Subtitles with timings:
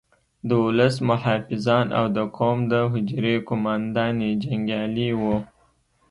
[0.47, 5.35] د ولس محافظان او د قوم د حجرې قوماندې جنګیالي وو.